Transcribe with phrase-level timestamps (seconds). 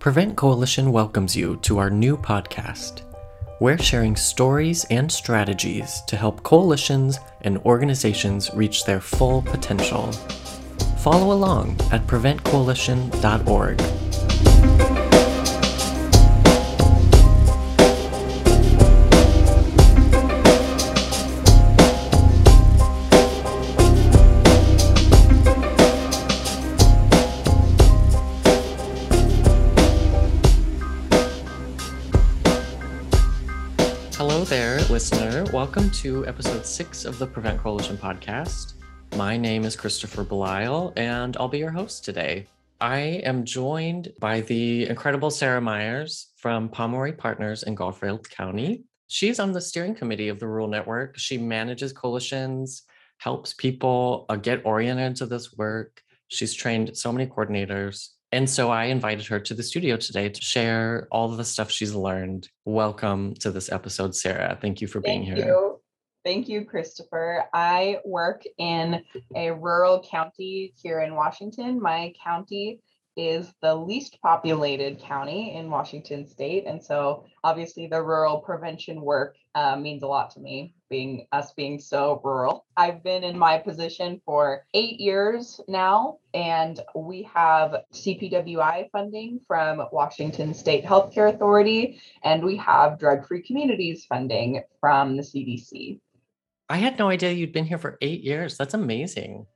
[0.00, 3.02] Prevent Coalition welcomes you to our new podcast.
[3.60, 10.10] We're sharing stories and strategies to help coalitions and organizations reach their full potential.
[11.00, 14.09] Follow along at preventcoalition.org.
[35.70, 38.74] Welcome to episode six of the Prevent Coalition podcast.
[39.14, 42.48] My name is Christopher Belisle, and I'll be your host today.
[42.80, 48.82] I am joined by the incredible Sarah Myers from Pomeroy Partners in Garfield County.
[49.06, 51.16] She's on the steering committee of the Rural Network.
[51.16, 52.82] She manages coalitions,
[53.18, 56.02] helps people uh, get oriented to this work.
[56.26, 58.08] She's trained so many coordinators.
[58.32, 61.68] And so I invited her to the studio today to share all of the stuff
[61.70, 62.48] she's learned.
[62.64, 64.56] Welcome to this episode, Sarah.
[64.60, 65.46] Thank you for being Thank here.
[65.46, 65.80] you.
[66.24, 67.46] Thank you, Christopher.
[67.52, 69.02] I work in
[69.34, 71.82] a rural county here in Washington.
[71.82, 72.80] My county
[73.16, 76.66] is the least populated county in Washington state.
[76.66, 81.52] And so obviously the rural prevention work uh, means a lot to me, being us
[81.52, 82.66] being so rural.
[82.76, 89.82] I've been in my position for eight years now, and we have CPWI funding from
[89.92, 96.00] Washington State Healthcare Authority, and we have Drug Free Communities funding from the CDC.
[96.68, 98.58] I had no idea you'd been here for eight years.
[98.58, 99.46] That's amazing.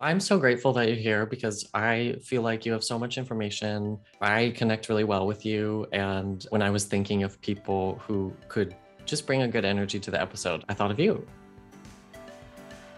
[0.00, 3.98] I'm so grateful that you're here because I feel like you have so much information.
[4.20, 5.86] I connect really well with you.
[5.92, 8.76] And when I was thinking of people who could
[9.06, 11.26] just bring a good energy to the episode, I thought of you.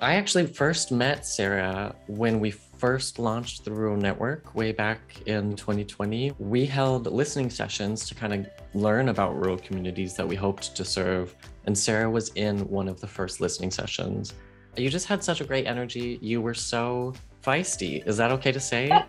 [0.01, 5.57] I actually first met Sarah when we first launched the Rural Network way back in
[5.57, 6.33] 2020.
[6.39, 10.85] We held listening sessions to kind of learn about rural communities that we hoped to
[10.85, 11.35] serve.
[11.67, 14.35] And Sarah was in one of the first listening sessions.
[14.77, 16.21] You just had such a great energy.
[16.23, 18.07] You were so feisty.
[18.07, 18.91] Is that okay to say?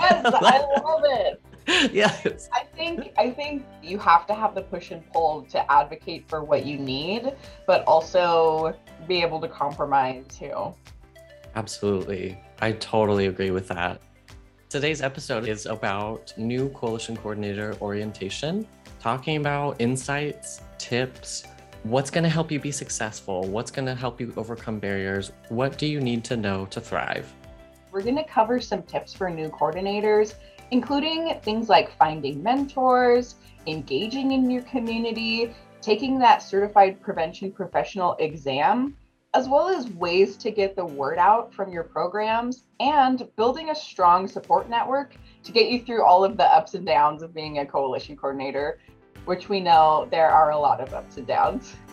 [0.00, 1.42] Yes, I love it.
[1.92, 2.48] yes.
[2.50, 6.42] I think I think you have to have the push and pull to advocate for
[6.42, 7.34] what you need,
[7.66, 8.74] but also
[9.06, 10.74] be able to compromise too.
[11.56, 12.40] Absolutely.
[12.62, 14.00] I totally agree with that.
[14.70, 18.66] Today's episode is about new coalition coordinator orientation,
[18.98, 21.44] talking about insights, tips,
[21.82, 25.76] what's going to help you be successful, what's going to help you overcome barriers, what
[25.76, 27.30] do you need to know to thrive.
[27.92, 30.34] We're going to cover some tips for new coordinators,
[30.70, 33.36] including things like finding mentors,
[33.66, 38.96] engaging in your community, taking that certified prevention professional exam,
[39.34, 43.74] as well as ways to get the word out from your programs and building a
[43.74, 47.58] strong support network to get you through all of the ups and downs of being
[47.58, 48.78] a coalition coordinator,
[49.26, 51.76] which we know there are a lot of ups and downs.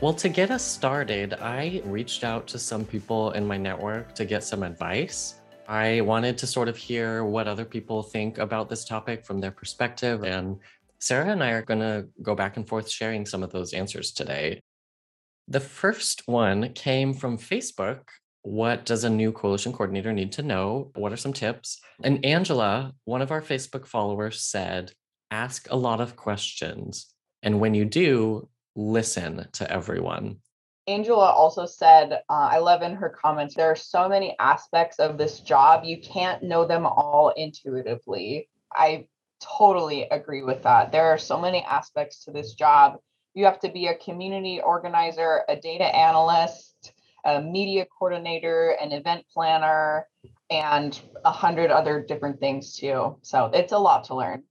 [0.00, 4.24] Well, to get us started, I reached out to some people in my network to
[4.24, 5.34] get some advice.
[5.68, 9.50] I wanted to sort of hear what other people think about this topic from their
[9.50, 10.24] perspective.
[10.24, 10.56] And
[11.00, 14.12] Sarah and I are going to go back and forth sharing some of those answers
[14.12, 14.62] today.
[15.48, 18.00] The first one came from Facebook.
[18.40, 20.92] What does a new coalition coordinator need to know?
[20.94, 21.78] What are some tips?
[22.02, 24.92] And Angela, one of our Facebook followers, said,
[25.30, 27.12] ask a lot of questions.
[27.42, 28.48] And when you do,
[28.80, 30.38] listen to everyone.
[30.86, 35.18] Angela also said, uh, I love in her comments, there are so many aspects of
[35.18, 35.84] this job.
[35.84, 38.48] You can't know them all intuitively.
[38.74, 39.06] I
[39.40, 40.90] totally agree with that.
[40.90, 42.96] There are so many aspects to this job.
[43.34, 46.92] You have to be a community organizer, a data analyst,
[47.24, 50.08] a media coordinator, an event planner,
[50.50, 53.16] and a hundred other different things too.
[53.22, 54.42] So it's a lot to learn.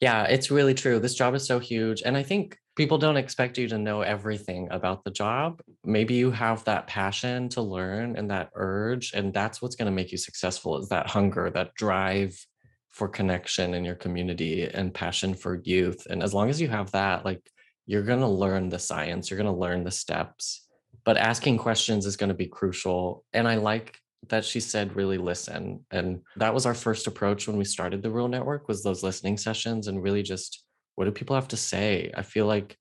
[0.00, 1.00] Yeah, it's really true.
[1.00, 2.02] This job is so huge.
[2.04, 5.60] And I think people don't expect you to know everything about the job.
[5.84, 9.14] Maybe you have that passion to learn and that urge.
[9.14, 12.38] And that's what's going to make you successful is that hunger, that drive
[12.90, 16.06] for connection in your community and passion for youth.
[16.08, 17.42] And as long as you have that, like
[17.86, 20.64] you're going to learn the science, you're going to learn the steps.
[21.04, 23.24] But asking questions is going to be crucial.
[23.32, 23.98] And I like
[24.28, 28.10] that she said really listen and that was our first approach when we started the
[28.10, 30.64] rural network was those listening sessions and really just
[30.98, 32.10] what do people have to say?
[32.12, 32.76] I feel like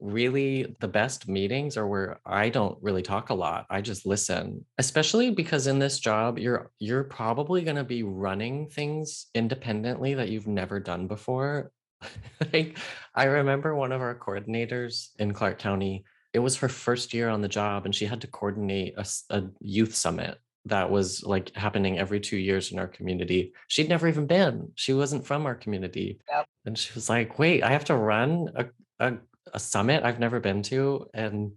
[0.00, 4.64] really the best meetings are where i don't really talk a lot i just listen
[4.78, 10.28] especially because in this job you're you're probably going to be running things independently that
[10.28, 11.72] you've never done before.
[12.52, 12.78] Like
[13.12, 17.42] i remember one of our coordinators in clark county it was her first year on
[17.42, 21.98] the job and she had to coordinate a, a youth summit that was like happening
[21.98, 23.52] every two years in our community.
[23.68, 24.72] She'd never even been.
[24.74, 26.20] She wasn't from our community.
[26.30, 26.46] Yep.
[26.66, 28.66] And she was like, wait, I have to run a,
[29.00, 29.14] a,
[29.54, 31.06] a summit I've never been to.
[31.14, 31.52] And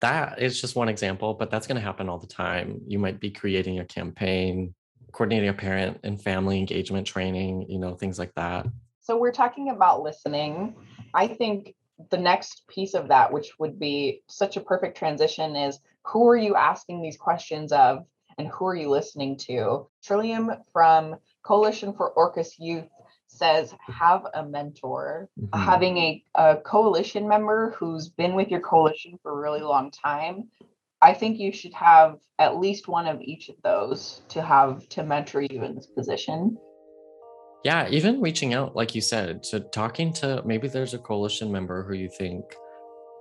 [0.00, 2.80] that is just one example, but that's going to happen all the time.
[2.86, 4.74] You might be creating a campaign,
[5.12, 8.66] coordinating a parent and family engagement training, you know, things like that.
[9.00, 10.74] So we're talking about listening.
[11.14, 11.74] I think
[12.10, 16.36] the next piece of that, which would be such a perfect transition, is who are
[16.36, 18.04] you asking these questions of
[18.38, 19.86] and who are you listening to?
[20.04, 22.88] Trillium from Coalition for Orcas Youth
[23.26, 25.28] says have a mentor.
[25.40, 25.64] Mhm.
[25.64, 30.48] Having a, a coalition member who's been with your coalition for a really long time.
[31.00, 35.02] I think you should have at least one of each of those to have to
[35.02, 36.56] mentor you in this position.
[37.64, 41.84] Yeah, even reaching out, like you said, to talking to maybe there's a coalition member
[41.84, 42.44] who you think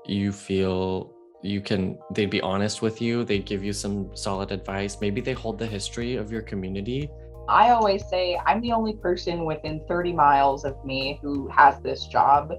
[0.05, 4.97] you feel you can, they'd be honest with you, they give you some solid advice.
[5.01, 7.09] Maybe they hold the history of your community.
[7.49, 12.05] I always say I'm the only person within 30 miles of me who has this
[12.05, 12.53] job.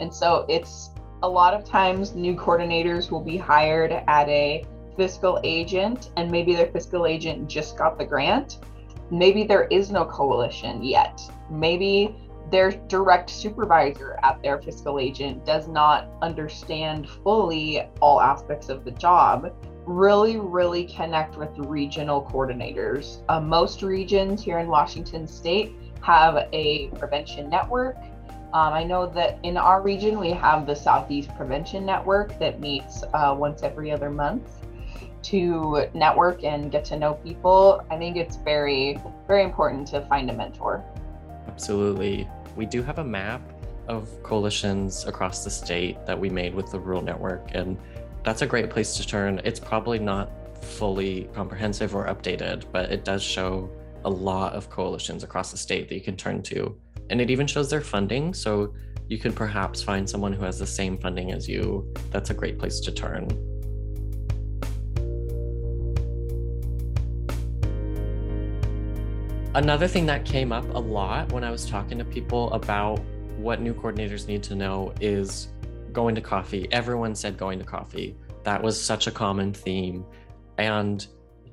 [0.00, 0.90] And so it's
[1.22, 4.64] a lot of times new coordinators will be hired at a
[4.96, 8.58] fiscal agent, and maybe their fiscal agent just got the grant.
[9.10, 11.20] Maybe there is no coalition yet.
[11.50, 12.14] Maybe
[12.50, 18.92] their direct supervisor at their fiscal agent does not understand fully all aspects of the
[18.92, 19.52] job
[19.86, 23.22] really, really connect with regional coordinators.
[23.28, 25.72] Uh, most regions here in Washington state
[26.02, 27.96] have a prevention network.
[28.52, 33.02] Um, I know that in our region, we have the Southeast Prevention Network that meets
[33.12, 34.48] uh, once every other month
[35.22, 37.84] to network and get to know people.
[37.90, 40.84] I think it's very, very important to find a mentor.
[41.56, 42.28] Absolutely.
[42.54, 43.40] We do have a map
[43.88, 47.78] of coalitions across the state that we made with the Rural Network, and
[48.22, 49.40] that's a great place to turn.
[49.42, 50.30] It's probably not
[50.62, 53.70] fully comprehensive or updated, but it does show
[54.04, 56.78] a lot of coalitions across the state that you can turn to.
[57.08, 58.34] And it even shows their funding.
[58.34, 58.74] So
[59.08, 61.90] you could perhaps find someone who has the same funding as you.
[62.10, 63.28] That's a great place to turn.
[69.56, 72.98] Another thing that came up a lot when I was talking to people about
[73.38, 75.48] what new coordinators need to know is
[75.94, 76.68] going to coffee.
[76.72, 78.14] Everyone said going to coffee.
[78.44, 80.04] That was such a common theme.
[80.58, 81.06] And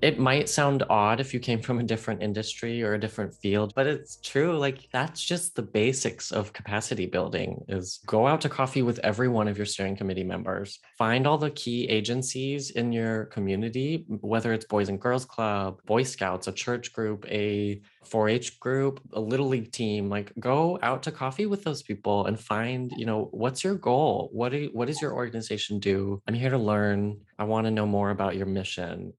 [0.03, 3.71] it might sound odd if you came from a different industry or a different field,
[3.73, 4.57] but it's true.
[4.57, 9.29] Like that's just the basics of capacity building is go out to coffee with every
[9.29, 10.79] one of your steering committee members.
[10.97, 16.03] Find all the key agencies in your community, whether it's Boys and Girls Club, Boy
[16.03, 21.13] Scouts, a church group, a 4-H group, a little league team, like go out to
[21.13, 24.29] coffee with those people and find, you know, what's your goal?
[24.33, 26.21] What do you, what does your organization do?
[26.27, 27.21] I'm here to learn.
[27.39, 29.13] I want to know more about your mission.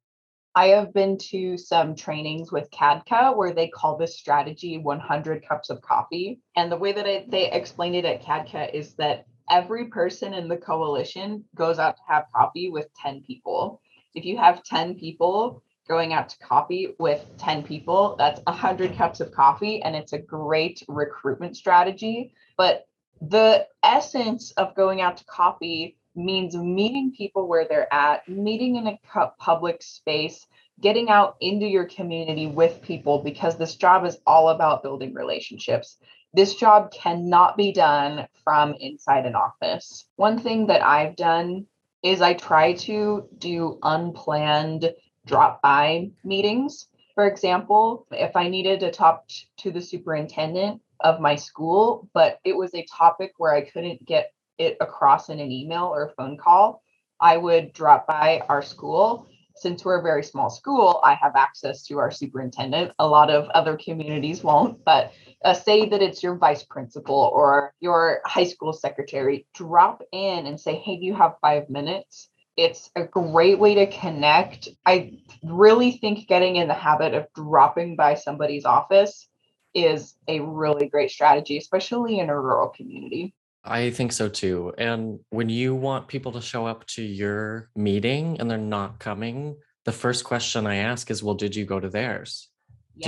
[0.57, 5.69] I have been to some trainings with CADCA where they call this strategy 100 cups
[5.69, 6.41] of coffee.
[6.55, 10.49] And the way that I, they explained it at CADCA is that every person in
[10.49, 13.81] the coalition goes out to have coffee with 10 people.
[14.15, 19.19] If you have 10 people going out to coffee with 10 people, that's 100 cups
[19.19, 19.83] of coffee.
[19.83, 22.33] And it's a great recruitment strategy.
[22.57, 22.87] But
[23.21, 28.87] the essence of going out to coffee means meeting people where they're at, meeting in
[28.87, 28.99] a
[29.39, 30.47] public space,
[30.81, 35.99] getting out into your community with people because this job is all about building relationships.
[36.33, 40.07] This job cannot be done from inside an office.
[40.17, 41.67] One thing that I've done
[42.03, 44.93] is I try to do unplanned
[45.27, 46.89] drop by meetings.
[47.15, 49.25] For example, if I needed to talk
[49.59, 54.34] to the superintendent of my school, but it was a topic where I couldn't get
[54.59, 56.83] it across in an email or a phone call,
[57.21, 59.29] I would drop by our school.
[59.57, 62.93] Since we're a very small school, I have access to our superintendent.
[62.99, 65.13] A lot of other communities won't, but
[65.45, 70.61] uh, say that it's your vice principal or your high school secretary, drop in and
[70.61, 72.29] say, Hey, do you have five minutes?
[72.57, 74.69] It's a great way to connect.
[74.87, 79.29] I really think getting in the habit of dropping by somebody's office
[79.75, 83.35] is a really great strategy, especially in a rural community.
[83.65, 84.75] I think so too.
[84.77, 89.57] And when you want people to show up to your meeting and they're not coming,
[89.85, 92.49] the first question I ask is, well, did you go to theirs?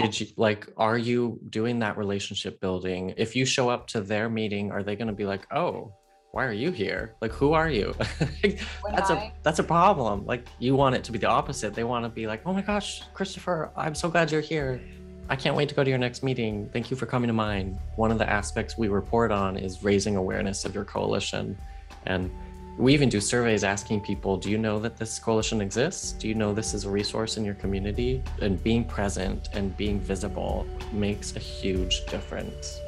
[0.03, 3.15] Did you like, are you doing that relationship building?
[3.17, 5.93] If you show up to their meeting, are they going to be like, oh,
[6.33, 7.15] why are you here?
[7.21, 7.95] Like, who are you?
[8.43, 10.27] that's a I- that's a problem.
[10.27, 11.73] Like, you want it to be the opposite.
[11.75, 14.81] They want to be like, oh my gosh, Christopher, I'm so glad you're here.
[15.29, 16.69] I can't wait to go to your next meeting.
[16.73, 17.79] Thank you for coming to mine.
[17.97, 21.59] One of the aspects we report on is raising awareness of your coalition.
[22.05, 22.31] And
[22.79, 26.13] We even do surveys asking people, do you know that this coalition exists?
[26.13, 28.23] Do you know this is a resource in your community?
[28.43, 32.79] And being present and being visible makes a huge difference.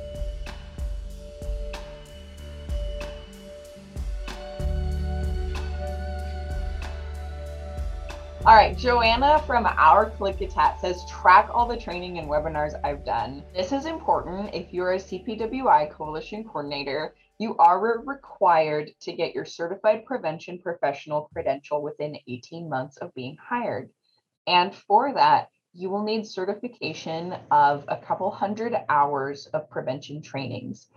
[8.48, 13.44] All right, Joanna from our Klickitat says track all the training and webinars I've done.
[13.54, 19.44] This is important if you're a CPWI coalition coordinator you are required to get your
[19.44, 23.90] certified prevention professional credential within 18 months of being hired.
[24.46, 30.88] And for that, you will need certification of a couple hundred hours of prevention trainings.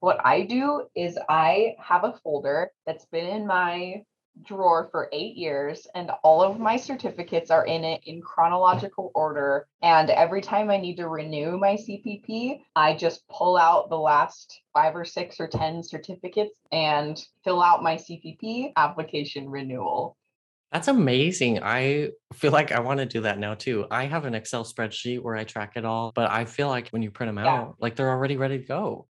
[0.00, 4.04] What I do is I have a folder that's been in my
[4.42, 9.66] drawer for eight years, and all of my certificates are in it in chronological order.
[9.82, 14.60] And every time I need to renew my CPP, I just pull out the last
[14.72, 20.16] five or six or 10 certificates and fill out my CPP application renewal.
[20.72, 21.62] That's amazing.
[21.62, 23.86] I feel like I want to do that now too.
[23.92, 27.00] I have an Excel spreadsheet where I track it all, but I feel like when
[27.00, 27.52] you print them yeah.
[27.52, 29.06] out, like they're already ready to go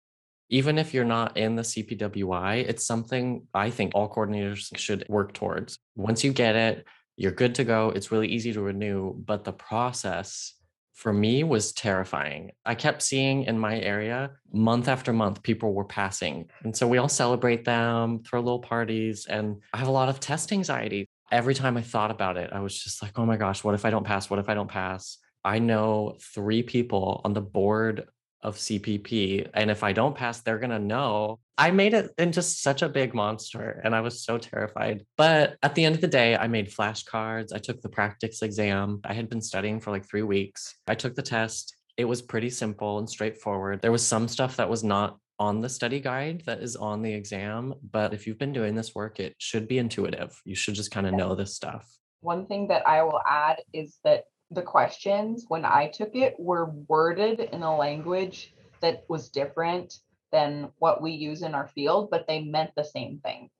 [0.50, 5.32] even if you're not in the CPWI, it's something I think all coordinators should work
[5.32, 5.78] towards.
[5.96, 6.84] Once you get it,
[7.16, 7.90] you're good to go.
[7.90, 10.54] It's really easy to renew, but the process
[10.94, 12.50] for me was terrifying.
[12.66, 16.50] I kept seeing in my area month after month people were passing.
[16.64, 20.20] And so we all celebrate them, throw little parties, and I have a lot of
[20.20, 21.06] test anxiety.
[21.30, 23.84] Every time I thought about it, I was just like, oh my gosh, what if
[23.84, 24.28] I don't pass?
[24.28, 25.16] What if I don't pass?
[25.44, 28.08] I know three people on the board
[28.42, 29.48] of CPP.
[29.54, 31.38] And if I don't pass, they're going to know.
[31.58, 35.04] I made it into such a big monster and I was so terrified.
[35.16, 37.52] But at the end of the day, I made flashcards.
[37.54, 39.00] I took the practice exam.
[39.04, 40.74] I had been studying for like three weeks.
[40.86, 41.76] I took the test.
[41.96, 43.82] It was pretty simple and straightforward.
[43.82, 47.12] There was some stuff that was not on the study guide that is on the
[47.12, 47.74] exam.
[47.90, 50.40] But if you've been doing this work, it should be intuitive.
[50.44, 51.90] You should just kind of know this stuff.
[52.20, 56.72] One thing that I will add is that the questions when I took it were
[56.88, 59.94] worded in a language that was different
[60.32, 63.50] than what we use in our field, but they meant the same thing.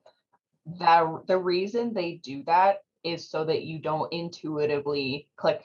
[0.78, 5.62] That the reason they do that is so that you don't intuitively click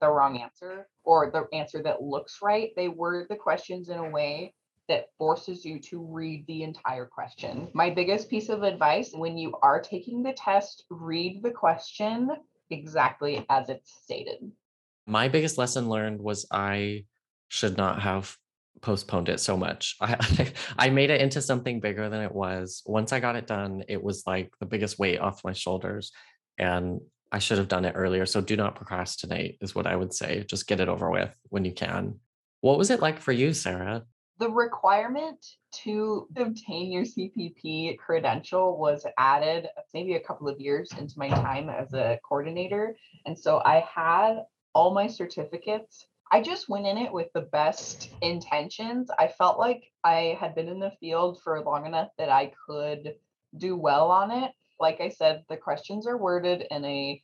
[0.00, 2.70] the wrong answer or the answer that looks right.
[2.76, 4.54] They word the questions in a way
[4.88, 7.68] that forces you to read the entire question.
[7.74, 12.30] My biggest piece of advice when you are taking the test, read the question
[12.70, 14.50] exactly as it's stated.
[15.06, 17.04] My biggest lesson learned was I
[17.48, 18.36] should not have
[18.80, 19.96] postponed it so much.
[20.00, 22.82] I I made it into something bigger than it was.
[22.86, 26.12] Once I got it done, it was like the biggest weight off my shoulders
[26.58, 28.26] and I should have done it earlier.
[28.26, 30.44] So do not procrastinate is what I would say.
[30.48, 32.20] Just get it over with when you can.
[32.60, 34.04] What was it like for you, Sarah?
[34.38, 35.44] The requirement
[35.82, 41.68] to obtain your CPP credential was added maybe a couple of years into my time
[41.68, 42.96] as a coordinator.
[43.26, 46.06] And so I had all my certificates.
[46.30, 49.10] I just went in it with the best intentions.
[49.18, 53.14] I felt like I had been in the field for long enough that I could
[53.56, 54.52] do well on it.
[54.78, 57.20] Like I said, the questions are worded in a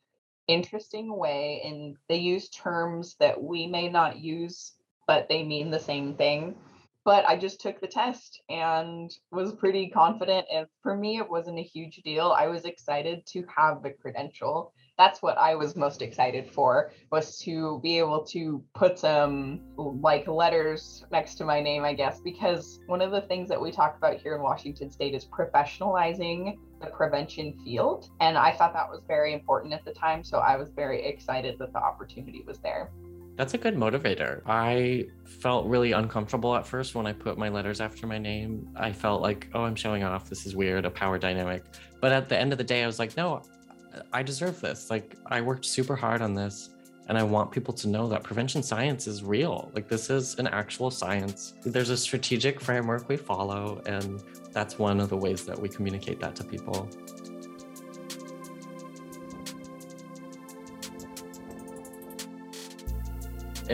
[0.49, 4.73] interesting way and they use terms that we may not use,
[5.07, 6.57] but they mean the same thing
[7.05, 10.47] but I just took the test and was pretty confident.
[10.53, 12.35] And for me, it wasn't a huge deal.
[12.37, 14.73] I was excited to have the credential.
[14.97, 20.27] That's what I was most excited for was to be able to put some like
[20.29, 23.97] letters next to my name, I guess, because one of the things that we talk
[23.99, 28.09] about here in Washington State is professionalizing the prevention field.
[28.21, 30.23] And I thought that was very important at the time.
[30.25, 32.91] So I was very excited that the opportunity was there.
[33.37, 34.43] That's a good motivator.
[34.47, 38.69] I felt really uncomfortable at first when I put my letters after my name.
[38.77, 40.29] I felt like, oh, I'm showing off.
[40.29, 41.65] This is weird, a power dynamic.
[42.01, 43.43] But at the end of the day, I was like, no,
[44.13, 44.89] I deserve this.
[44.89, 46.71] Like, I worked super hard on this.
[47.07, 49.71] And I want people to know that prevention science is real.
[49.75, 51.53] Like, this is an actual science.
[51.63, 53.83] There's a strategic framework we follow.
[53.85, 54.23] And
[54.53, 56.89] that's one of the ways that we communicate that to people.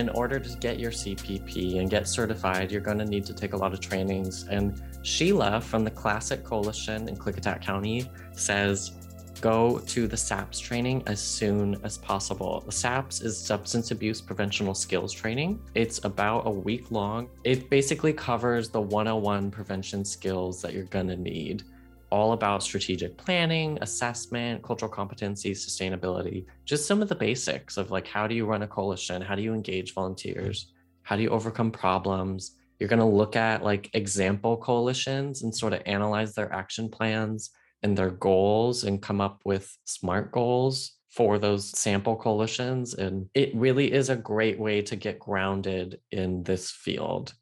[0.00, 3.52] In order to get your CPP and get certified, you're going to need to take
[3.52, 4.48] a lot of trainings.
[4.48, 8.92] And Sheila from the Classic Coalition in Klickitat County says,
[9.40, 12.62] go to the SAPS training as soon as possible.
[12.66, 15.60] The SAPS is Substance Abuse Preventional Skills Training.
[15.74, 17.28] It's about a week long.
[17.44, 21.64] It basically covers the 101 prevention skills that you're going to need
[22.10, 28.06] all about strategic planning, assessment, cultural competency, sustainability, just some of the basics of like
[28.06, 29.22] how do you run a coalition?
[29.22, 30.72] How do you engage volunteers?
[31.02, 32.56] How do you overcome problems?
[32.78, 37.50] You're going to look at like example coalitions and sort of analyze their action plans
[37.82, 42.94] and their goals and come up with smart goals for those sample coalitions.
[42.94, 47.34] And it really is a great way to get grounded in this field.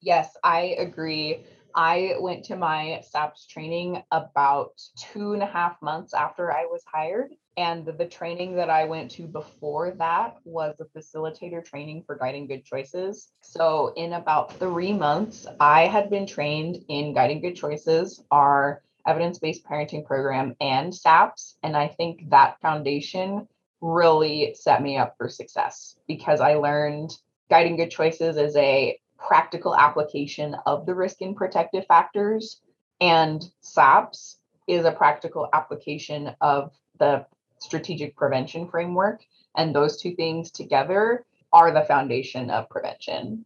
[0.00, 1.44] Yes, I agree.
[1.76, 6.82] I went to my SAPS training about two and a half months after I was
[6.90, 7.34] hired.
[7.58, 12.46] And the training that I went to before that was a facilitator training for guiding
[12.46, 13.30] good choices.
[13.42, 19.38] So, in about three months, I had been trained in guiding good choices, our evidence
[19.38, 21.56] based parenting program, and SAPS.
[21.62, 23.48] And I think that foundation
[23.82, 27.12] really set me up for success because I learned
[27.50, 32.60] guiding good choices is a practical application of the risk and protective factors.
[33.00, 37.26] And SAPS is a practical application of the
[37.58, 39.22] strategic prevention framework.
[39.56, 43.44] And those two things together are the foundation of prevention.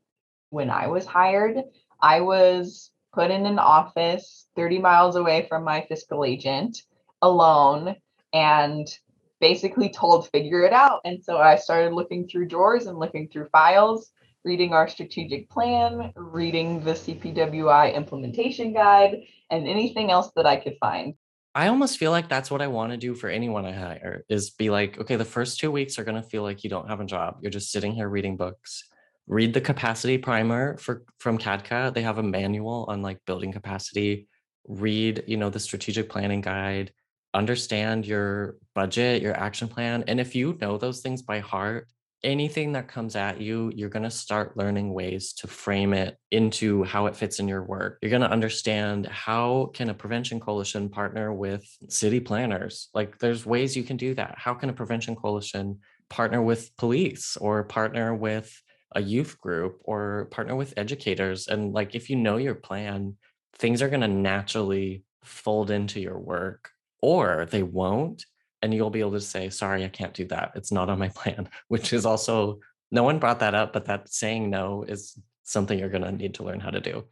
[0.50, 1.62] When I was hired,
[2.00, 6.82] I was put in an office 30 miles away from my fiscal agent
[7.22, 7.96] alone
[8.32, 8.88] and
[9.40, 13.48] basically told figure it out and so i started looking through drawers and looking through
[13.48, 14.12] files
[14.44, 20.76] reading our strategic plan reading the cpwi implementation guide and anything else that i could
[20.80, 21.14] find
[21.54, 24.50] I almost feel like that's what I want to do for anyone I hire is
[24.50, 27.00] be like, okay, the first two weeks are going to feel like you don't have
[27.00, 27.38] a job.
[27.42, 28.84] You're just sitting here reading books.
[29.26, 31.92] Read the capacity primer for from CADCA.
[31.92, 34.28] They have a manual on like building capacity.
[34.68, 36.92] Read, you know, the strategic planning guide.
[37.34, 40.04] Understand your budget, your action plan.
[40.06, 41.88] And if you know those things by heart,
[42.22, 46.84] anything that comes at you, you're going to start learning ways to frame it into
[46.84, 47.98] how it fits in your work.
[48.02, 52.88] You're going to understand how can a prevention coalition partner with city planners?
[52.94, 54.34] Like there's ways you can do that.
[54.36, 58.54] How can a prevention coalition partner with police or partner with
[58.94, 61.48] a youth group or partner with educators?
[61.48, 63.16] And like if you know your plan,
[63.56, 66.70] things are going to naturally fold into your work
[67.02, 68.24] or they won't
[68.62, 70.52] and you'll be able to say sorry i can't do that.
[70.54, 74.12] It's not on my plan which is also no one brought that up but that
[74.12, 77.04] saying no is something you're going to need to learn how to do.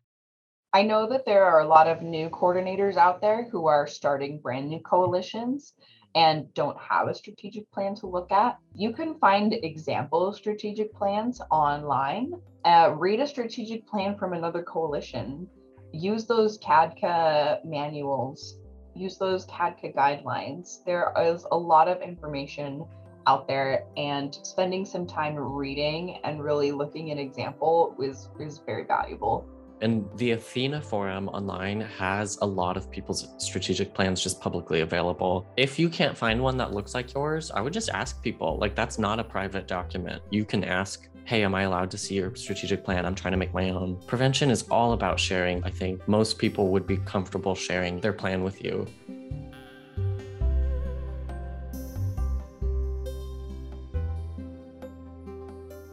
[0.72, 4.38] I know that there are a lot of new coordinators out there who are starting
[4.38, 5.72] brand new coalitions
[6.14, 8.58] and don't have a strategic plan to look at.
[8.74, 12.32] You can find example strategic plans online.
[12.64, 15.48] Uh, read a strategic plan from another coalition.
[15.92, 18.57] Use those cadca manuals
[18.98, 20.84] use those CADCA guidelines.
[20.84, 22.84] There is a lot of information
[23.26, 28.84] out there and spending some time reading and really looking at example is, is very
[28.84, 29.46] valuable.
[29.80, 35.46] And the Athena forum online has a lot of people's strategic plans just publicly available.
[35.56, 38.58] If you can't find one that looks like yours, I would just ask people.
[38.58, 40.20] Like, that's not a private document.
[40.30, 43.04] You can ask hey, am I allowed to see your strategic plan?
[43.04, 44.00] I'm trying to make my own.
[44.06, 45.62] Prevention is all about sharing.
[45.62, 48.86] I think most people would be comfortable sharing their plan with you.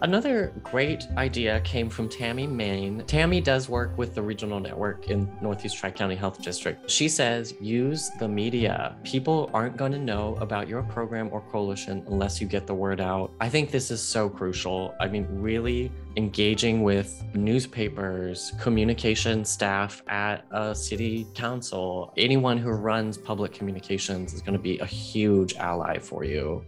[0.05, 3.03] Another great idea came from Tammy Main.
[3.07, 6.87] Tammy does work with the regional network in Northeast Tri County Health District.
[6.87, 8.97] She says use the media.
[9.03, 13.01] People aren't going to know about your program or coalition unless you get the word
[13.01, 13.31] out.
[13.41, 14.93] I think this is so crucial.
[14.99, 23.17] I mean, really engaging with newspapers, communication staff at a city council, anyone who runs
[23.17, 26.63] public communications is going to be a huge ally for you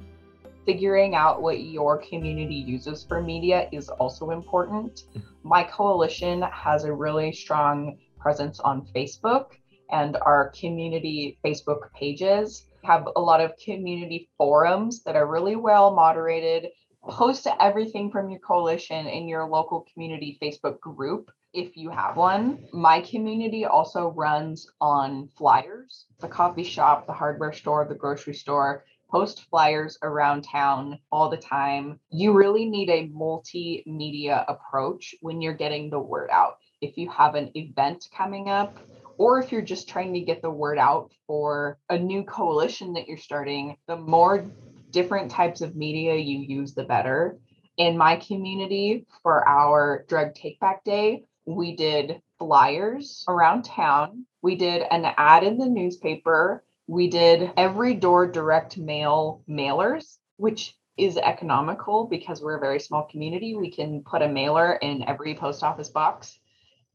[0.67, 5.03] figuring out what your community uses for media is also important.
[5.15, 5.19] Mm-hmm.
[5.43, 9.45] My coalition has a really strong presence on Facebook,
[9.91, 15.95] and our community Facebook pages have a lot of community forums that are really well
[15.95, 16.67] moderated.
[17.07, 22.65] Post everything from your coalition in your local community Facebook group if you have one.
[22.73, 26.07] My community also runs on flyers.
[26.19, 31.37] The coffee shop, the hardware store, the grocery store post flyers around town all the
[31.37, 31.99] time.
[32.09, 36.57] You really need a multimedia approach when you're getting the word out.
[36.81, 38.77] If you have an event coming up,
[39.17, 43.07] or if you're just trying to get the word out for a new coalition that
[43.07, 44.45] you're starting, the more
[44.91, 47.37] different types of media you use, the better.
[47.77, 54.25] In my community, for our drug take back day, we did flyers around town.
[54.41, 60.75] We did an ad in the newspaper we did every door direct mail mailers, which
[60.97, 63.55] is economical because we're a very small community.
[63.55, 66.39] We can put a mailer in every post office box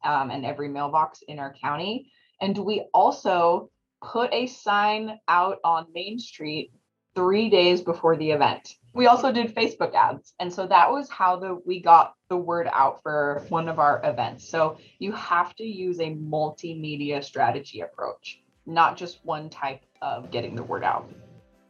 [0.02, 2.10] um, and every mailbox in our county.
[2.40, 3.70] And we also
[4.02, 6.72] put a sign out on Main Street
[7.14, 8.74] three days before the event.
[8.94, 10.32] We also did Facebook ads.
[10.40, 14.00] And so that was how the we got the word out for one of our
[14.04, 14.48] events.
[14.48, 20.54] So you have to use a multimedia strategy approach not just one type of getting
[20.54, 21.10] the word out.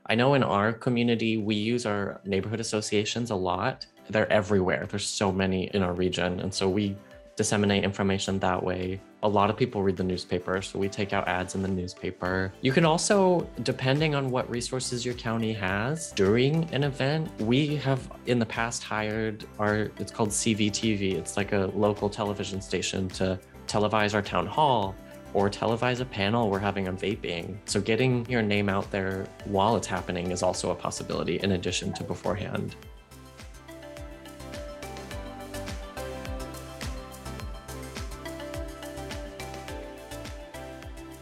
[0.07, 3.87] I know in our community, we use our neighborhood associations a lot.
[4.11, 4.87] They're everywhere.
[4.91, 6.41] There's so many in our region.
[6.41, 6.97] And so we
[7.37, 9.01] disseminate information that way.
[9.23, 12.53] A lot of people read the newspaper, so we take out ads in the newspaper.
[12.61, 18.11] You can also, depending on what resources your county has during an event, we have
[18.27, 21.15] in the past hired our, it's called CVTV.
[21.15, 24.95] It's like a local television station to televise our town hall
[25.35, 27.57] or televise a panel we're having on vaping.
[27.65, 31.93] So getting your name out there while it's happening is also a possibility in addition
[31.95, 32.77] to beforehand.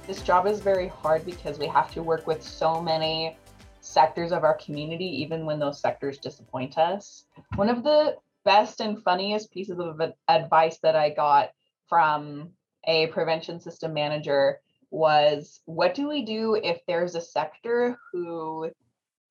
[0.07, 3.39] This job is very hard because we have to work with so many
[3.81, 7.27] sectors of our community, even when those sectors disappoint us.
[7.55, 11.51] One of the best and funniest pieces of advice that I got
[11.89, 12.51] from
[12.87, 18.71] a prevention system manager was what do we do if there's a sector who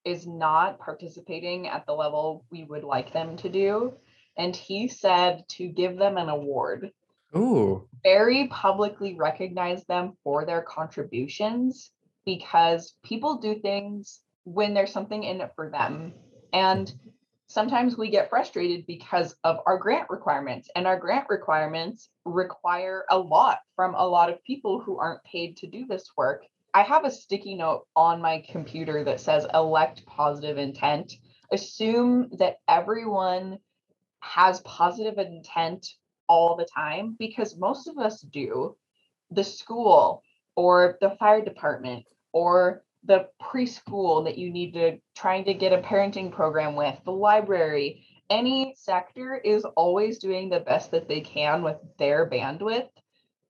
[0.06, 3.94] is not participating at the level we would like them to do?
[4.38, 6.92] And he said to give them an award.
[7.36, 7.88] Ooh.
[8.04, 11.92] Very publicly recognize them for their contributions
[12.26, 16.14] because people do things when there's something in it for them.
[16.54, 16.92] And
[17.50, 23.18] sometimes we get frustrated because of our grant requirements and our grant requirements require a
[23.18, 26.44] lot from a lot of people who aren't paid to do this work.
[26.76, 31.14] I have a sticky note on my computer that says elect positive intent.
[31.52, 33.58] Assume that everyone
[34.20, 35.88] has positive intent
[36.28, 38.76] all the time because most of us do.
[39.32, 40.24] The school
[40.56, 45.78] or the fire department or the preschool that you need to trying to get a
[45.78, 51.64] parenting program with, the library, any sector is always doing the best that they can
[51.64, 52.90] with their bandwidth.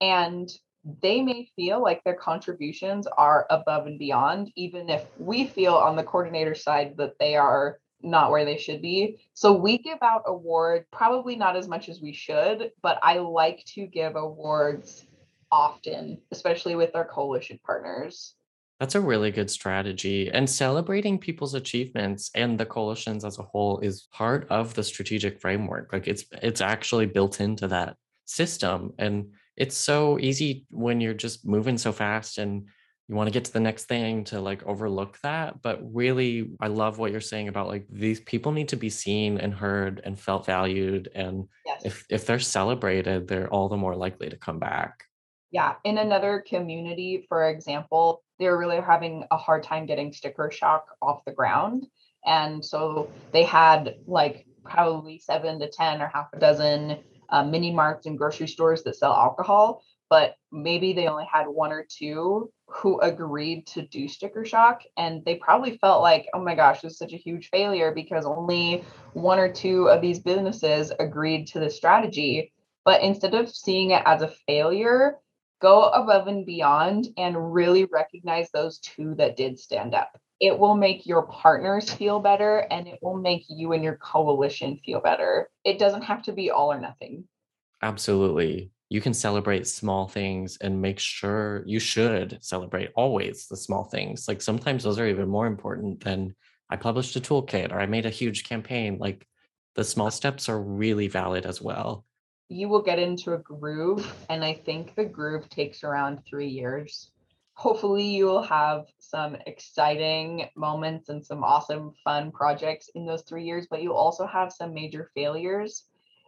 [0.01, 0.49] And
[1.01, 5.95] they may feel like their contributions are above and beyond, even if we feel on
[5.95, 9.17] the coordinator side that they are not where they should be.
[9.33, 13.65] So we give out award, probably not as much as we should, but I like
[13.73, 15.05] to give awards
[15.51, 18.35] often, especially with our coalition partners.
[18.79, 20.31] That's a really good strategy.
[20.31, 25.41] And celebrating people's achievements and the coalitions as a whole is part of the strategic
[25.41, 25.91] framework.
[25.91, 28.93] Like it's it's actually built into that system.
[28.97, 32.69] And it's so easy when you're just moving so fast and
[33.09, 35.61] you want to get to the next thing to like overlook that.
[35.61, 39.39] But really, I love what you're saying about like these people need to be seen
[39.39, 41.09] and heard and felt valued.
[41.15, 41.81] And yes.
[41.83, 45.03] if if they're celebrated, they're all the more likely to come back.
[45.51, 45.75] Yeah.
[45.83, 50.85] In another community, for example, they were really having a hard time getting sticker shock
[51.01, 51.85] off the ground.
[52.25, 56.99] And so they had like probably seven to 10 or half a dozen
[57.29, 61.71] uh, mini marts and grocery stores that sell alcohol, but maybe they only had one
[61.71, 64.83] or two who agreed to do sticker shock.
[64.97, 68.25] And they probably felt like, oh my gosh, this is such a huge failure because
[68.25, 72.51] only one or two of these businesses agreed to the strategy.
[72.85, 75.17] But instead of seeing it as a failure,
[75.59, 80.17] go above and beyond and really recognize those two that did stand up.
[80.39, 84.79] It will make your partners feel better and it will make you and your coalition
[84.85, 85.49] feel better.
[85.65, 87.25] It doesn't have to be all or nothing.
[87.81, 88.71] Absolutely.
[88.89, 94.27] You can celebrate small things and make sure you should celebrate always the small things.
[94.27, 96.35] Like sometimes those are even more important than
[96.69, 98.97] I published a toolkit or I made a huge campaign.
[98.97, 99.27] Like
[99.75, 102.05] the small steps are really valid as well
[102.49, 107.11] you will get into a groove and i think the groove takes around three years.
[107.53, 113.43] Hopefully you will have some exciting moments and some awesome fun projects in those three
[113.43, 115.85] years but you'll also have some major failures.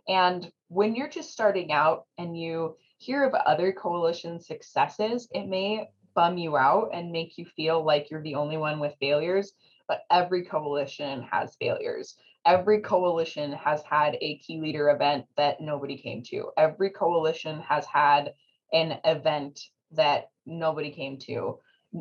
[0.07, 5.89] And when you're just starting out and you hear of other coalition successes it may
[6.13, 9.53] bum you out and make you feel like you're the only one with failures
[9.87, 15.97] but every coalition has failures every coalition has had a key leader event that nobody
[15.97, 16.51] came to.
[16.57, 18.33] Every coalition has had
[18.73, 19.59] an event
[19.91, 21.59] that nobody came to.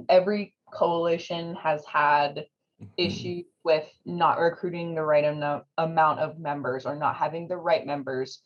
[0.08, 2.46] Every coalition has had
[2.80, 2.86] mm-hmm.
[2.96, 7.84] issues with not recruiting the right am- amount of members or not having the right
[7.84, 8.42] members.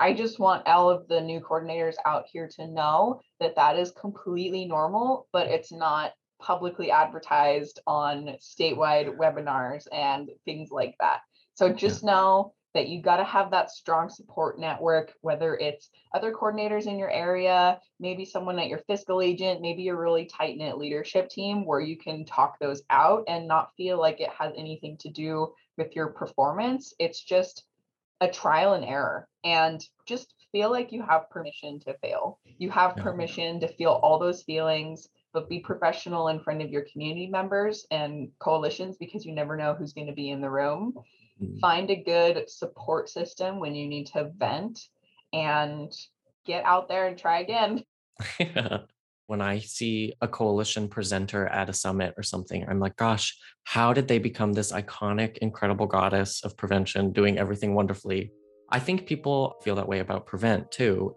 [0.00, 3.92] I just want all of the new coordinators out here to know that that is
[3.92, 11.20] completely normal, but it's not publicly advertised on statewide webinars and things like that.
[11.54, 12.10] So just yeah.
[12.10, 16.98] know that you got to have that strong support network, whether it's other coordinators in
[16.98, 21.64] your area, maybe someone at your fiscal agent, maybe a really tight knit leadership team
[21.64, 25.52] where you can talk those out and not feel like it has anything to do
[25.78, 26.92] with your performance.
[26.98, 27.64] It's just
[28.20, 32.40] a trial and error and just feel like you have permission to fail.
[32.58, 33.04] You have yeah.
[33.04, 37.86] permission to feel all those feelings but be professional in front of your community members
[37.90, 40.94] and coalitions because you never know who's going to be in the room.
[41.44, 41.58] Mm-hmm.
[41.58, 44.80] Find a good support system when you need to vent
[45.32, 45.92] and
[46.46, 47.84] get out there and try again.
[49.26, 53.92] when I see a coalition presenter at a summit or something, I'm like, gosh, how
[53.92, 58.30] did they become this iconic, incredible goddess of prevention doing everything wonderfully?
[58.70, 61.14] I think people feel that way about prevent too.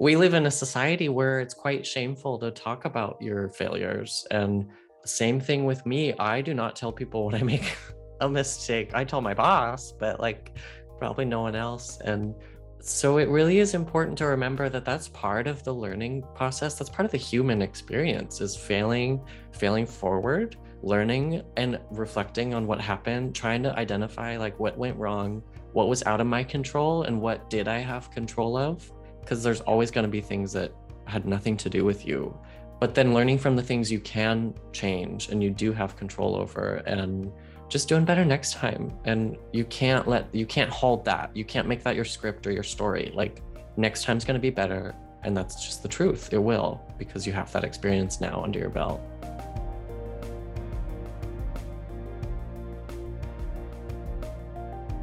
[0.00, 4.26] We live in a society where it's quite shameful to talk about your failures.
[4.30, 4.66] And
[5.02, 6.12] the same thing with me.
[6.18, 7.76] I do not tell people when I make
[8.20, 8.90] a mistake.
[8.94, 10.56] I tell my boss, but like
[10.98, 11.98] probably no one else.
[12.00, 12.34] And
[12.80, 16.78] so it really is important to remember that that's part of the learning process.
[16.78, 19.20] That's part of the human experience is failing,
[19.52, 25.42] failing forward, learning and reflecting on what happened, trying to identify like what went wrong,
[25.72, 28.90] what was out of my control and what did I have control of?
[29.20, 30.72] Because there's always going to be things that
[31.06, 32.38] had nothing to do with you.
[32.78, 36.76] But then learning from the things you can change and you do have control over
[36.86, 37.32] and
[37.68, 41.66] just doing better next time and you can't let you can't hold that you can't
[41.66, 43.42] make that your script or your story like
[43.76, 47.32] next time's going to be better and that's just the truth it will because you
[47.32, 49.00] have that experience now under your belt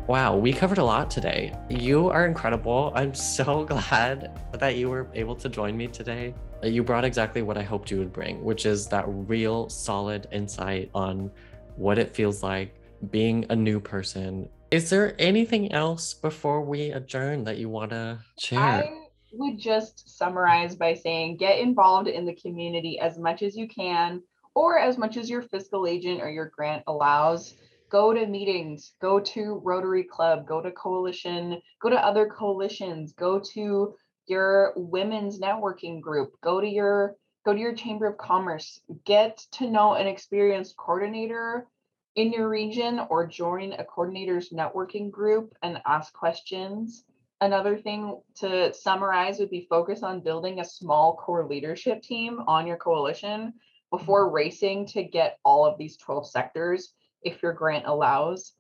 [0.05, 1.53] Wow, we covered a lot today.
[1.69, 2.91] You are incredible.
[2.93, 6.35] I'm so glad that you were able to join me today.
[6.61, 10.89] You brought exactly what I hoped you would bring, which is that real solid insight
[10.93, 11.31] on
[11.75, 12.75] what it feels like
[13.11, 14.49] being a new person.
[14.71, 18.59] Is there anything else before we adjourn that you want to share?
[18.59, 18.89] I
[19.31, 24.21] would just summarize by saying get involved in the community as much as you can
[24.55, 27.55] or as much as your fiscal agent or your grant allows.
[27.89, 33.39] Go to meetings, go to Rotary Club, go to coalition, go to other coalitions, go
[33.53, 33.93] to
[34.25, 39.69] your women's networking group, go to your go to your chamber of commerce, get to
[39.69, 41.67] know an experienced coordinator
[42.15, 47.03] in your region or join a coordinators networking group and ask questions.
[47.41, 52.65] Another thing to summarize would be focus on building a small core leadership team on
[52.65, 53.53] your coalition
[53.91, 58.53] before racing to get all of these 12 sectors if your grant allows.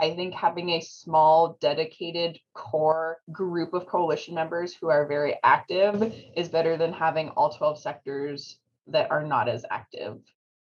[0.00, 6.14] I think having a small, dedicated core group of coalition members who are very active
[6.36, 10.18] is better than having all 12 sectors that are not as active.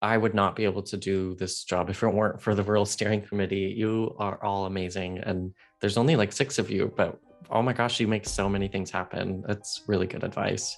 [0.02, 2.84] I would not be able to do this job if it weren't for the Rural
[2.84, 3.72] Steering Committee.
[3.76, 5.18] You are all amazing.
[5.18, 7.18] And there's only like six of you, but
[7.50, 9.44] oh my gosh, you make so many things happen.
[9.46, 10.76] That's really good advice.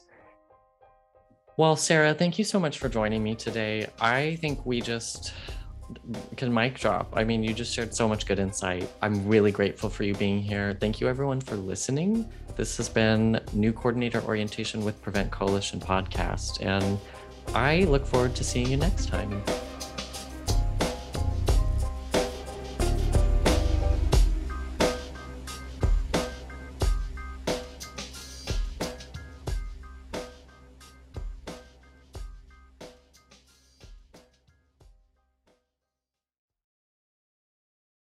[1.57, 3.87] Well, Sarah, thank you so much for joining me today.
[4.01, 5.33] I think we just
[6.37, 7.13] can mic drop.
[7.15, 8.89] I mean, you just shared so much good insight.
[9.03, 10.77] I'm really grateful for you being here.
[10.81, 12.31] Thank you, everyone, for listening.
[12.57, 16.99] This has been New Coordinator Orientation with Prevent Coalition podcast, and
[17.55, 19.43] I look forward to seeing you next time.